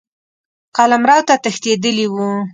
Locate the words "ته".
1.27-1.33